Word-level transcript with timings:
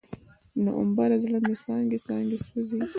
نومبره، 0.63 1.15
زړه 1.23 1.37
مې 1.45 1.55
څانګې، 1.63 1.97
څانګې 2.07 2.37
سوزي 2.47 2.81